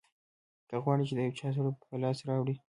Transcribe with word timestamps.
که 0.69 0.75
غواړې 0.83 1.03
چې 1.09 1.13
د 1.15 1.19
یو 1.25 1.37
چا 1.39 1.47
زړه 1.55 1.71
په 1.81 1.95
لاس 2.03 2.19
راوړې. 2.29 2.55